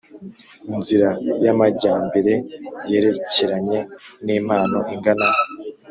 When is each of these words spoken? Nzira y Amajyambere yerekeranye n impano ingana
Nzira 0.77 1.09
y 1.43 1.47
Amajyambere 1.53 2.33
yerekeranye 2.89 3.79
n 4.25 4.27
impano 4.39 4.79
ingana 4.93 5.27